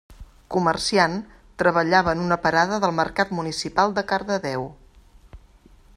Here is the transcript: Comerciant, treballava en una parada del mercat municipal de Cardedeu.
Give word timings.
Comerciant, 0.53 1.17
treballava 1.63 2.15
en 2.17 2.23
una 2.25 2.39
parada 2.47 2.81
del 2.85 2.97
mercat 3.01 3.37
municipal 3.41 3.97
de 3.99 4.05
Cardedeu. 4.13 4.67